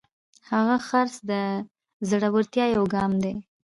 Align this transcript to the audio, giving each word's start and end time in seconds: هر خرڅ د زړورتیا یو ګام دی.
هر 0.49 0.67
خرڅ 0.87 1.13
د 1.29 1.31
زړورتیا 2.09 2.65
یو 2.75 2.83
ګام 2.95 3.11
دی. 3.23 3.35